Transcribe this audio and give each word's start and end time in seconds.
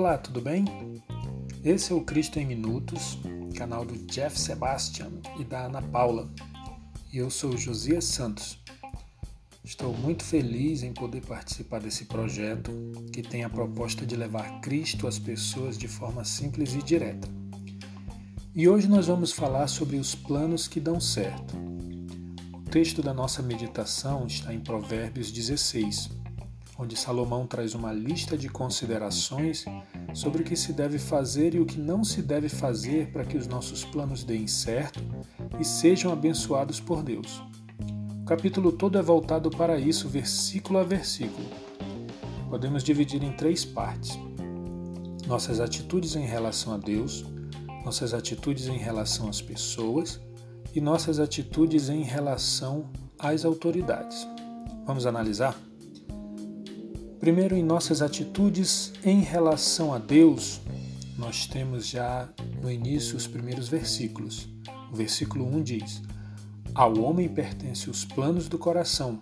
Olá, 0.00 0.16
tudo 0.16 0.40
bem? 0.40 0.64
Esse 1.62 1.92
é 1.92 1.94
o 1.94 2.00
Cristo 2.00 2.38
em 2.38 2.46
Minutos, 2.46 3.18
canal 3.54 3.84
do 3.84 3.98
Jeff 4.06 4.40
Sebastian 4.40 5.10
e 5.38 5.44
da 5.44 5.66
Ana 5.66 5.82
Paula. 5.82 6.26
E 7.12 7.18
eu 7.18 7.28
sou 7.28 7.54
Josias 7.54 8.06
Santos. 8.06 8.58
Estou 9.62 9.92
muito 9.92 10.24
feliz 10.24 10.82
em 10.82 10.94
poder 10.94 11.20
participar 11.26 11.80
desse 11.80 12.06
projeto 12.06 12.72
que 13.12 13.20
tem 13.20 13.44
a 13.44 13.50
proposta 13.50 14.06
de 14.06 14.16
levar 14.16 14.62
Cristo 14.62 15.06
às 15.06 15.18
pessoas 15.18 15.76
de 15.76 15.86
forma 15.86 16.24
simples 16.24 16.72
e 16.72 16.82
direta. 16.82 17.28
E 18.54 18.66
hoje 18.66 18.88
nós 18.88 19.06
vamos 19.06 19.32
falar 19.32 19.68
sobre 19.68 19.98
os 19.98 20.14
planos 20.14 20.66
que 20.66 20.80
dão 20.80 20.98
certo. 20.98 21.54
O 22.54 22.70
texto 22.70 23.02
da 23.02 23.12
nossa 23.12 23.42
meditação 23.42 24.26
está 24.26 24.54
em 24.54 24.60
Provérbios 24.60 25.30
16, 25.30 26.19
onde 26.80 26.96
Salomão 26.96 27.46
traz 27.46 27.74
uma 27.74 27.92
lista 27.92 28.38
de 28.38 28.48
considerações 28.48 29.66
sobre 30.14 30.40
o 30.40 30.44
que 30.44 30.56
se 30.56 30.72
deve 30.72 30.98
fazer 30.98 31.54
e 31.54 31.60
o 31.60 31.66
que 31.66 31.78
não 31.78 32.02
se 32.02 32.22
deve 32.22 32.48
fazer 32.48 33.12
para 33.12 33.22
que 33.22 33.36
os 33.36 33.46
nossos 33.46 33.84
planos 33.84 34.24
deem 34.24 34.46
certo 34.46 34.98
e 35.60 35.64
sejam 35.64 36.10
abençoados 36.10 36.80
por 36.80 37.02
Deus. 37.02 37.42
O 38.22 38.24
capítulo 38.24 38.72
todo 38.72 38.96
é 38.96 39.02
voltado 39.02 39.50
para 39.50 39.78
isso, 39.78 40.08
versículo 40.08 40.78
a 40.78 40.82
versículo. 40.82 41.46
Podemos 42.48 42.82
dividir 42.82 43.22
em 43.22 43.32
três 43.32 43.62
partes: 43.62 44.18
nossas 45.26 45.60
atitudes 45.60 46.16
em 46.16 46.24
relação 46.24 46.72
a 46.72 46.78
Deus, 46.78 47.26
nossas 47.84 48.14
atitudes 48.14 48.68
em 48.68 48.78
relação 48.78 49.28
às 49.28 49.42
pessoas 49.42 50.18
e 50.74 50.80
nossas 50.80 51.18
atitudes 51.18 51.90
em 51.90 52.04
relação 52.04 52.88
às 53.18 53.44
autoridades. 53.44 54.26
Vamos 54.86 55.04
analisar? 55.04 55.69
Primeiro, 57.20 57.54
em 57.54 57.62
nossas 57.62 58.00
atitudes 58.00 58.94
em 59.04 59.20
relação 59.20 59.92
a 59.92 59.98
Deus, 59.98 60.58
nós 61.18 61.46
temos 61.46 61.86
já 61.86 62.26
no 62.62 62.70
início 62.70 63.14
os 63.14 63.26
primeiros 63.26 63.68
versículos. 63.68 64.48
O 64.90 64.96
versículo 64.96 65.44
1 65.44 65.62
diz: 65.62 66.02
Ao 66.74 66.98
homem 66.98 67.28
pertence 67.28 67.90
os 67.90 68.06
planos 68.06 68.48
do 68.48 68.58
coração, 68.58 69.20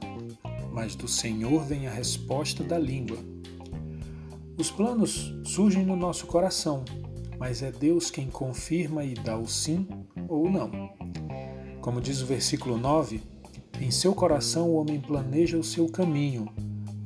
mas 0.72 0.94
do 0.94 1.08
Senhor 1.08 1.64
vem 1.64 1.88
a 1.88 1.90
resposta 1.90 2.62
da 2.62 2.78
língua. 2.78 3.18
Os 4.56 4.70
planos 4.70 5.34
surgem 5.44 5.84
no 5.84 5.96
nosso 5.96 6.28
coração, 6.28 6.84
mas 7.36 7.64
é 7.64 7.72
Deus 7.72 8.12
quem 8.12 8.28
confirma 8.28 9.04
e 9.04 9.14
dá 9.14 9.36
o 9.36 9.48
sim 9.48 9.88
ou 10.28 10.48
não. 10.48 10.70
Como 11.80 12.00
diz 12.00 12.22
o 12.22 12.26
versículo 12.26 12.78
9, 12.78 13.20
em 13.80 13.90
seu 13.90 14.14
coração 14.14 14.70
o 14.70 14.76
homem 14.76 15.00
planeja 15.00 15.58
o 15.58 15.64
seu 15.64 15.88
caminho, 15.88 16.48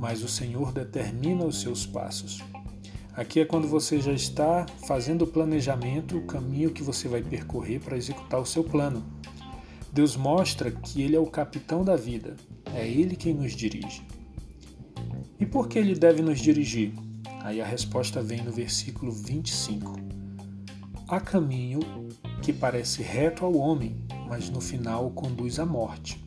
mas 0.02 0.20
o 0.24 0.28
Senhor 0.28 0.72
determina 0.72 1.44
os 1.44 1.60
seus 1.60 1.86
passos. 1.86 2.42
Aqui 3.14 3.38
é 3.38 3.44
quando 3.44 3.68
você 3.68 4.00
já 4.00 4.12
está 4.12 4.66
fazendo 4.84 5.22
o 5.22 5.26
planejamento, 5.28 6.18
o 6.18 6.26
caminho 6.26 6.72
que 6.72 6.82
você 6.82 7.06
vai 7.06 7.22
percorrer 7.22 7.78
para 7.78 7.96
executar 7.96 8.40
o 8.40 8.44
seu 8.44 8.64
plano. 8.64 9.04
Deus 9.92 10.16
mostra 10.16 10.72
que 10.72 11.02
Ele 11.02 11.14
é 11.14 11.20
o 11.20 11.26
capitão 11.26 11.84
da 11.84 11.94
vida, 11.94 12.36
é 12.74 12.84
Ele 12.84 13.14
quem 13.14 13.32
nos 13.32 13.54
dirige. 13.54 14.04
E 15.38 15.46
por 15.46 15.68
que 15.68 15.78
Ele 15.78 15.94
deve 15.94 16.20
nos 16.20 16.40
dirigir? 16.40 16.92
Aí 17.44 17.60
a 17.60 17.64
resposta 17.64 18.20
vem 18.20 18.42
no 18.42 18.50
versículo 18.50 19.12
25. 19.12 20.00
Há 21.06 21.20
caminho 21.20 21.78
que 22.42 22.52
parece 22.52 23.04
reto 23.04 23.44
ao 23.44 23.54
homem, 23.54 23.94
mas 24.28 24.50
no 24.50 24.60
final 24.60 25.12
conduz 25.12 25.60
à 25.60 25.64
morte. 25.64 26.21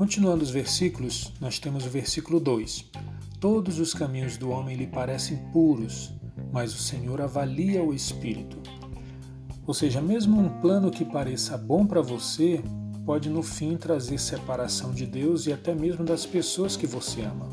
Continuando 0.00 0.42
os 0.42 0.48
versículos, 0.48 1.30
nós 1.38 1.58
temos 1.58 1.84
o 1.84 1.90
versículo 1.90 2.40
2: 2.40 2.86
Todos 3.38 3.78
os 3.78 3.92
caminhos 3.92 4.38
do 4.38 4.48
homem 4.48 4.74
lhe 4.74 4.86
parecem 4.86 5.36
puros, 5.52 6.10
mas 6.50 6.72
o 6.72 6.78
Senhor 6.78 7.20
avalia 7.20 7.84
o 7.84 7.92
espírito. 7.92 8.56
Ou 9.66 9.74
seja, 9.74 10.00
mesmo 10.00 10.40
um 10.40 10.48
plano 10.58 10.90
que 10.90 11.04
pareça 11.04 11.58
bom 11.58 11.84
para 11.84 12.00
você 12.00 12.62
pode 13.04 13.28
no 13.28 13.42
fim 13.42 13.76
trazer 13.76 14.16
separação 14.16 14.90
de 14.92 15.04
Deus 15.04 15.46
e 15.46 15.52
até 15.52 15.74
mesmo 15.74 16.02
das 16.02 16.24
pessoas 16.24 16.78
que 16.78 16.86
você 16.86 17.20
ama, 17.20 17.50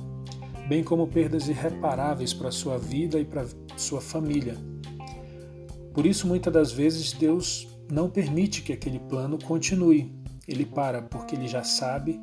bem 0.70 0.86
como 0.86 1.06
perdas 1.06 1.50
irreparáveis 1.50 2.34
para 2.34 2.50
sua 2.50 2.78
vida 2.78 3.20
e 3.20 3.26
para 3.26 3.46
sua 3.76 4.00
família. 4.00 4.56
Por 5.94 6.06
isso, 6.06 6.26
muitas 6.26 6.54
das 6.54 6.72
vezes, 6.72 7.12
Deus 7.12 7.68
não 7.92 8.10
permite 8.10 8.62
que 8.62 8.72
aquele 8.72 9.00
plano 9.00 9.38
continue. 9.38 10.16
Ele 10.48 10.66
para 10.66 11.02
porque 11.02 11.36
ele 11.36 11.46
já 11.46 11.62
sabe 11.62 12.22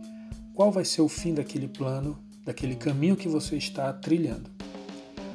qual 0.55 0.71
vai 0.71 0.85
ser 0.85 1.03
o 1.03 1.09
fim 1.09 1.35
daquele 1.35 1.67
plano, 1.67 2.19
daquele 2.45 2.77
caminho 2.77 3.17
que 3.17 3.29
você 3.29 3.57
está 3.57 3.93
trilhando. 3.93 4.49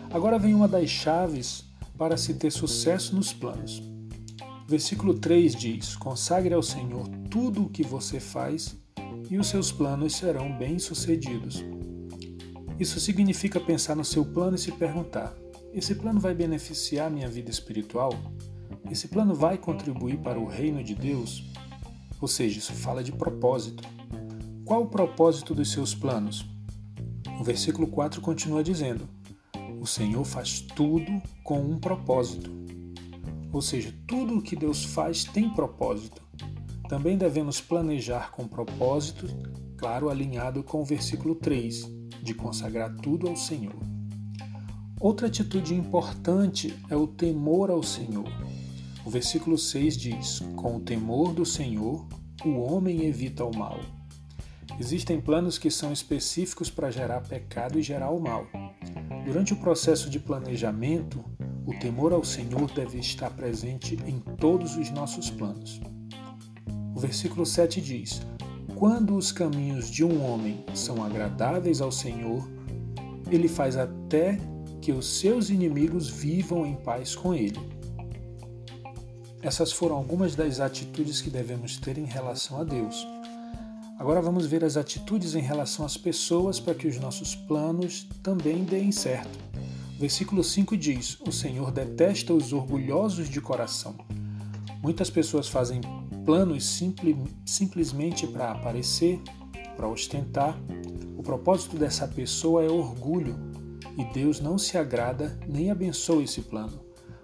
Agora 0.10 0.40
vem 0.40 0.56
uma 0.56 0.68
das 0.68 0.90
chaves 0.90 1.66
para 1.98 2.16
se 2.16 2.34
ter 2.36 2.52
sucesso 2.52 3.16
nos 3.16 3.34
planos. 3.34 3.84
Versículo 4.68 5.14
3 5.14 5.56
diz: 5.56 5.96
Consagre 5.96 6.54
ao 6.54 6.64
Senhor 6.64 7.08
tudo 7.30 7.66
o 7.66 7.70
que 7.70 7.84
você 7.84 8.20
faz 8.20 8.76
e 9.30 9.38
os 9.38 9.48
seus 9.48 9.72
planos 9.72 10.16
serão 10.16 10.58
bem-sucedidos. 10.58 11.64
Isso 12.80 13.00
significa 13.00 13.60
pensar 13.60 13.96
no 13.96 14.06
seu 14.06 14.24
plano 14.24 14.56
e 14.56 14.60
se 14.60 14.72
perguntar: 14.72 15.36
esse 15.74 15.94
plano 15.96 16.20
vai 16.20 16.34
beneficiar 16.34 17.12
minha 17.12 17.28
vida 17.28 17.52
espiritual? 17.52 18.12
Esse 18.90 19.08
plano 19.08 19.36
vai 19.36 19.58
contribuir 19.58 20.18
para 20.18 20.40
o 20.40 20.48
reino 20.48 20.84
de 20.84 20.96
Deus? 20.96 21.44
Ou 22.22 22.28
seja, 22.28 22.58
isso 22.58 22.74
fala 22.74 23.04
de 23.04 23.12
propósito. 23.12 23.99
Qual 24.70 24.84
o 24.84 24.86
propósito 24.86 25.56
dos 25.56 25.72
seus 25.72 25.96
planos? 25.96 26.46
O 27.40 27.44
versículo 27.44 27.88
4 27.88 28.22
continua 28.22 28.64
dizendo: 28.64 29.10
O 29.82 29.88
Senhor 29.88 30.24
faz 30.24 30.62
tudo 30.62 31.12
com 31.44 31.60
um 31.60 31.80
propósito. 31.80 32.52
Ou 33.52 33.64
seja, 33.64 33.92
tudo 34.06 34.38
o 34.38 34.42
que 34.44 34.56
Deus 34.56 34.86
faz 34.86 35.24
tem 35.24 35.50
propósito. 35.50 36.22
Também 36.88 37.18
devemos 37.18 37.60
planejar 37.60 38.30
com 38.30 38.48
propósito, 38.48 39.26
claro, 39.76 40.08
alinhado 40.08 40.62
com 40.62 40.82
o 40.82 40.86
versículo 40.86 41.34
3, 41.34 41.90
de 42.22 42.36
consagrar 42.36 42.96
tudo 42.98 43.28
ao 43.28 43.36
Senhor. 43.36 43.74
Outra 45.02 45.26
atitude 45.26 45.74
importante 45.74 46.78
é 46.92 46.96
o 46.96 47.08
temor 47.08 47.72
ao 47.72 47.82
Senhor. 47.82 48.30
O 49.04 49.10
versículo 49.10 49.58
6 49.58 49.98
diz: 49.98 50.40
Com 50.56 50.76
o 50.76 50.80
temor 50.80 51.34
do 51.34 51.44
Senhor, 51.44 52.06
o 52.46 52.60
homem 52.60 53.06
evita 53.06 53.44
o 53.44 53.58
mal. 53.58 53.80
Existem 54.80 55.20
planos 55.20 55.58
que 55.58 55.70
são 55.70 55.92
específicos 55.92 56.70
para 56.70 56.90
gerar 56.90 57.20
pecado 57.20 57.78
e 57.78 57.82
gerar 57.82 58.12
o 58.12 58.20
mal. 58.20 58.48
Durante 59.26 59.52
o 59.52 59.58
processo 59.58 60.10
de 60.10 60.20
planejamento, 60.20 61.24
o 61.66 61.74
temor 61.78 62.14
ao 62.14 62.24
Senhor 62.24 62.72
deve 62.72 62.98
estar 62.98 63.30
presente 63.32 64.00
em 64.08 64.20
todos 64.20 64.78
os 64.78 64.90
nossos 64.90 65.30
planos. 65.30 65.82
O 66.96 67.00
versículo 67.00 67.46
7 67.46 67.82
diz: 67.82 68.22
Quando 68.76 69.18
os 69.18 69.34
caminhos 69.34 69.92
de 69.92 70.06
um 70.06 70.24
homem 70.26 70.64
são 70.74 71.04
agradáveis 71.04 71.82
ao 71.82 71.92
Senhor, 71.92 72.50
ele 73.30 73.50
faz 73.50 73.76
até 73.76 74.40
que 74.82 74.94
os 74.94 75.20
seus 75.20 75.50
inimigos 75.50 76.10
vivam 76.10 76.66
em 76.66 76.76
paz 76.76 77.16
com 77.16 77.34
ele. 77.34 77.60
Essas 79.42 79.74
foram 79.74 79.96
algumas 79.96 80.36
das 80.36 80.62
atitudes 80.62 81.22
que 81.22 81.30
devemos 81.30 81.78
ter 81.78 81.98
em 81.98 82.06
relação 82.06 82.60
a 82.60 82.64
Deus. 82.64 83.06
Agora 84.00 84.22
vamos 84.22 84.46
ver 84.46 84.64
as 84.64 84.78
atitudes 84.78 85.36
em 85.36 85.42
relação 85.42 85.86
às 85.86 85.98
pessoas 85.98 86.58
para 86.58 86.74
que 86.74 86.88
os 86.88 86.98
nossos 86.98 87.36
planos 87.36 88.08
também 88.24 88.64
deem 88.64 88.94
certo. 88.94 89.38
O 89.98 90.00
versículo 90.00 90.42
5 90.42 90.78
diz: 90.78 91.20
O 91.28 91.34
Senhor 91.34 91.70
detesta 91.70 92.34
os 92.34 92.54
orgulhosos 92.54 93.30
de 93.30 93.42
coração. 93.42 93.98
Muitas 94.82 95.10
pessoas 95.10 95.50
fazem 95.50 95.82
planos 96.26 96.66
simple, 96.66 97.18
simplesmente 97.46 98.26
para 98.26 98.52
aparecer, 98.52 99.20
para 99.76 99.90
ostentar. 99.90 100.58
O 101.18 101.22
propósito 101.22 101.76
dessa 101.76 102.08
pessoa 102.08 102.64
é 102.64 102.70
orgulho 102.70 103.36
e 103.98 104.06
Deus 104.14 104.40
não 104.40 104.58
se 104.58 104.78
agrada 104.78 105.38
nem 105.46 105.72
abençoa 105.72 106.24
esse 106.24 106.40
plano. 106.40 106.80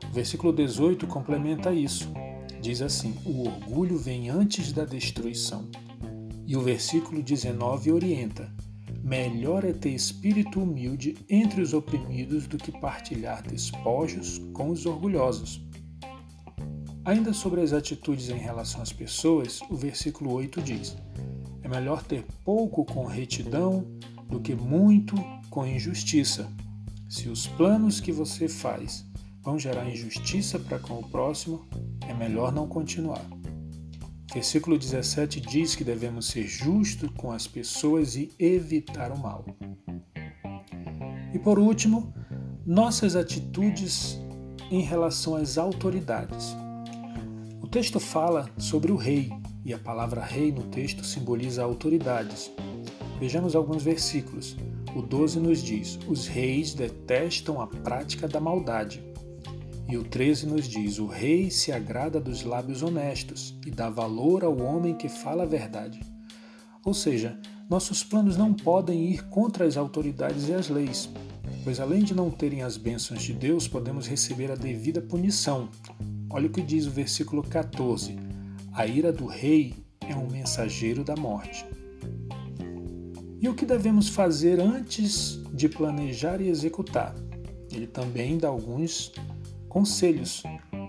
O 0.09 0.13
versículo 0.13 0.51
18 0.51 1.07
complementa 1.07 1.71
isso. 1.71 2.11
Diz 2.61 2.81
assim: 2.81 3.15
O 3.25 3.47
orgulho 3.47 3.97
vem 3.97 4.29
antes 4.29 4.73
da 4.73 4.83
destruição. 4.83 5.69
E 6.47 6.55
o 6.55 6.61
versículo 6.61 7.23
19 7.23 7.91
orienta: 7.91 8.53
Melhor 9.03 9.63
é 9.63 9.73
ter 9.73 9.89
espírito 9.89 10.61
humilde 10.61 11.15
entre 11.29 11.61
os 11.61 11.73
oprimidos 11.73 12.47
do 12.47 12.57
que 12.57 12.71
partilhar 12.71 13.41
despojos 13.41 14.39
com 14.53 14.69
os 14.69 14.85
orgulhosos. 14.85 15.61
Ainda 17.03 17.33
sobre 17.33 17.61
as 17.61 17.71
atitudes 17.71 18.29
em 18.29 18.37
relação 18.37 18.81
às 18.81 18.91
pessoas, 18.91 19.59
o 19.69 19.75
versículo 19.75 20.33
8 20.33 20.61
diz: 20.61 20.97
É 21.63 21.67
melhor 21.67 22.03
ter 22.03 22.25
pouco 22.43 22.83
com 22.85 23.05
retidão 23.05 23.85
do 24.27 24.39
que 24.39 24.55
muito 24.55 25.15
com 25.49 25.65
injustiça. 25.65 26.51
Se 27.07 27.29
os 27.29 27.45
planos 27.45 27.99
que 27.99 28.11
você 28.11 28.47
faz 28.47 29.05
vão 29.41 29.59
gerar 29.59 29.87
injustiça 29.87 30.57
para 30.57 30.79
com 30.79 30.95
o 30.95 31.07
próximo, 31.07 31.63
é 32.07 32.13
melhor 32.13 32.51
não 32.51 32.67
continuar. 32.67 33.23
Versículo 34.35 34.77
17 34.77 35.39
diz 35.39 35.75
que 35.75 35.83
devemos 35.85 36.27
ser 36.27 36.45
justos 36.45 37.09
com 37.15 37.31
as 37.31 37.47
pessoas 37.47 38.17
e 38.17 38.33
evitar 38.37 39.09
o 39.09 39.17
mal. 39.17 39.45
E 41.33 41.39
por 41.39 41.57
último, 41.57 42.13
nossas 42.65 43.15
atitudes 43.15 44.19
em 44.69 44.81
relação 44.81 45.37
às 45.37 45.57
autoridades. 45.57 46.53
O 47.61 47.67
texto 47.69 47.97
fala 47.97 48.49
sobre 48.57 48.91
o 48.91 48.97
rei, 48.97 49.31
e 49.63 49.73
a 49.73 49.79
palavra 49.79 50.21
rei 50.21 50.51
no 50.51 50.63
texto 50.63 51.05
simboliza 51.05 51.63
autoridades. 51.63 52.51
Vejamos 53.17 53.55
alguns 53.55 53.83
versículos. 53.83 54.57
O 54.93 55.01
12 55.01 55.39
nos 55.39 55.63
diz: 55.63 55.97
Os 56.09 56.27
reis 56.27 56.73
detestam 56.73 57.61
a 57.61 57.67
prática 57.67 58.27
da 58.27 58.41
maldade. 58.41 59.01
E 59.87 59.97
o 59.97 60.03
13 60.03 60.47
nos 60.47 60.67
diz: 60.67 60.97
O 60.97 61.05
rei 61.05 61.51
se 61.51 61.71
agrada 61.71 62.19
dos 62.19 62.43
lábios 62.43 62.81
honestos 62.81 63.55
e 63.65 63.71
dá 63.71 63.89
valor 63.89 64.43
ao 64.43 64.59
homem 64.59 64.95
que 64.95 65.07
fala 65.07 65.43
a 65.43 65.45
verdade. 65.45 65.99
Ou 66.83 66.93
seja, 66.93 67.39
nossos 67.69 68.03
planos 68.03 68.35
não 68.35 68.53
podem 68.53 69.05
ir 69.09 69.23
contra 69.29 69.65
as 69.65 69.77
autoridades 69.77 70.47
e 70.47 70.53
as 70.53 70.69
leis, 70.69 71.09
pois 71.63 71.79
além 71.79 72.03
de 72.03 72.15
não 72.15 72.29
terem 72.29 72.63
as 72.63 72.77
bênçãos 72.77 73.23
de 73.23 73.33
Deus, 73.33 73.67
podemos 73.67 74.07
receber 74.07 74.51
a 74.51 74.55
devida 74.55 75.01
punição. 75.01 75.69
Olha 76.29 76.47
o 76.47 76.51
que 76.51 76.61
diz 76.61 76.87
o 76.87 76.91
versículo 76.91 77.43
14: 77.43 78.15
A 78.73 78.87
ira 78.87 79.11
do 79.13 79.25
rei 79.25 79.75
é 80.07 80.15
um 80.15 80.27
mensageiro 80.27 81.03
da 81.03 81.15
morte. 81.15 81.65
E 83.39 83.47
o 83.47 83.53
que 83.53 83.65
devemos 83.65 84.09
fazer 84.09 84.59
antes 84.59 85.39
de 85.53 85.69
planejar 85.69 86.41
e 86.41 86.49
executar? 86.49 87.13
Ele 87.71 87.85
também 87.85 88.37
dá 88.37 88.47
alguns 88.47 89.11
conselhos 89.75 90.41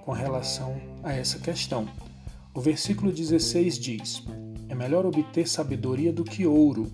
com 0.05 0.12
relação 0.12 0.81
a 1.03 1.12
essa 1.12 1.41
questão. 1.41 1.88
O 2.55 2.61
versículo 2.61 3.11
16 3.11 3.81
diz: 3.81 4.23
É 4.69 4.77
melhor 4.77 5.05
obter 5.05 5.49
sabedoria 5.49 6.12
do 6.12 6.23
que 6.23 6.47
ouro 6.47 6.87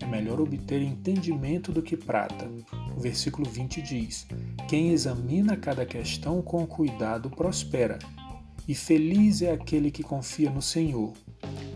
é 0.00 0.06
melhor 0.06 0.40
obter 0.40 0.82
entendimento 0.82 1.70
do 1.70 1.82
que 1.82 1.96
prata. 1.96 2.50
O 2.96 3.00
versículo 3.00 3.48
20 3.48 3.80
diz: 3.80 4.26
Quem 4.68 4.90
examina 4.90 5.56
cada 5.56 5.86
questão 5.86 6.42
com 6.42 6.66
cuidado 6.66 7.30
prospera, 7.30 8.00
e 8.66 8.74
feliz 8.74 9.40
é 9.40 9.52
aquele 9.52 9.92
que 9.92 10.02
confia 10.02 10.50
no 10.50 10.60
Senhor. 10.60 11.12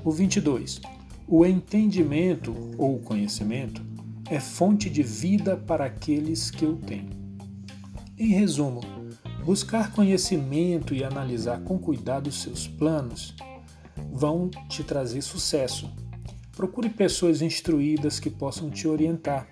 O 0.04 0.10
22. 0.10 0.80
O 1.28 1.46
entendimento 1.46 2.52
ou 2.76 2.98
conhecimento 2.98 3.80
é 4.28 4.40
fonte 4.40 4.90
de 4.90 5.04
vida 5.04 5.56
para 5.56 5.84
aqueles 5.84 6.50
que 6.50 6.66
o 6.66 6.74
têm. 6.74 7.08
Em 8.18 8.32
resumo, 8.32 8.99
buscar 9.44 9.92
conhecimento 9.92 10.94
e 10.94 11.04
analisar 11.04 11.60
com 11.62 11.78
cuidado 11.78 12.30
seus 12.30 12.66
planos 12.66 13.34
vão 14.12 14.50
te 14.68 14.82
trazer 14.82 15.22
sucesso 15.22 15.90
Procure 16.60 16.90
pessoas 16.90 17.40
instruídas 17.40 18.20
que 18.20 18.28
possam 18.28 18.68
te 18.68 18.86
orientar. 18.86 19.48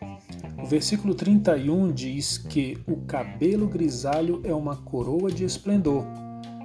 O 0.62 0.66
versículo 0.66 1.14
31 1.14 1.90
diz 1.90 2.36
que 2.36 2.76
o 2.86 2.98
cabelo 2.98 3.66
grisalho 3.66 4.42
é 4.44 4.52
uma 4.52 4.76
coroa 4.76 5.30
de 5.30 5.42
esplendor. 5.42 6.04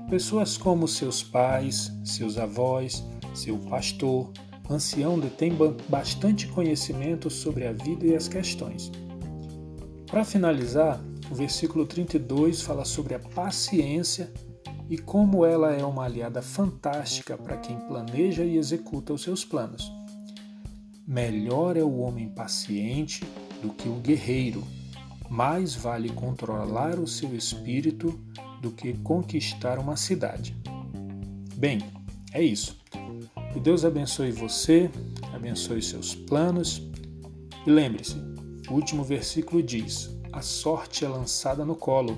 Pessoas 0.09 0.57
como 0.57 0.85
seus 0.85 1.23
pais, 1.23 1.93
seus 2.03 2.37
avós, 2.37 3.05
seu 3.33 3.57
pastor, 3.57 4.33
ancião 4.69 5.17
detêm 5.17 5.53
bastante 5.87 6.45
conhecimento 6.49 7.29
sobre 7.29 7.65
a 7.65 7.71
vida 7.71 8.05
e 8.05 8.13
as 8.13 8.27
questões. 8.27 8.91
Para 10.07 10.25
finalizar, 10.25 11.01
o 11.33 11.35
versículo 11.35 11.87
32 11.87 12.61
fala 12.61 12.85
sobre 12.85 13.15
a 13.15 13.19
paciência 13.19 14.31
e 14.87 14.99
como 14.99 15.43
ela 15.43 15.73
é 15.73 15.83
uma 15.83 16.03
aliada 16.03 16.43
fantástica 16.43 17.35
para 17.35 17.57
quem 17.57 17.75
planeja 17.87 18.45
e 18.45 18.55
executa 18.55 19.13
os 19.13 19.23
seus 19.23 19.43
planos. 19.43 19.91
Melhor 21.07 21.75
é 21.75 21.81
o 21.81 21.97
homem 21.97 22.29
paciente 22.29 23.25
do 23.63 23.69
que 23.69 23.89
o 23.89 23.95
guerreiro. 23.95 24.63
Mais 25.27 25.73
vale 25.73 26.09
controlar 26.09 26.99
o 26.99 27.07
seu 27.07 27.35
espírito 27.35 28.13
do 28.61 28.69
que 28.69 28.93
conquistar 28.99 29.79
uma 29.79 29.95
cidade. 29.95 30.55
Bem, 31.55 31.79
é 32.31 32.43
isso. 32.43 32.77
Que 33.51 33.59
Deus 33.59 33.83
abençoe 33.83 34.31
você, 34.31 34.87
abençoe 35.33 35.81
seus 35.81 36.13
planos. 36.13 36.83
E 37.65 37.71
lembre-se, 37.71 38.17
o 38.69 38.73
último 38.73 39.03
versículo 39.03 39.63
diz: 39.63 40.13
A 40.33 40.41
sorte 40.41 41.05
é 41.05 41.07
lançada 41.07 41.63
no 41.63 41.75
colo, 41.75 42.17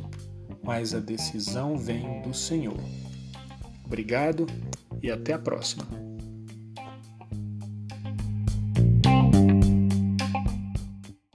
mas 0.63 0.93
a 0.93 0.99
decisão 0.99 1.77
vem 1.77 2.21
do 2.21 2.33
Senhor. 2.33 2.79
Obrigado 3.85 4.47
e 5.03 5.11
até 5.11 5.33
a 5.33 5.37
próxima. 5.37 5.85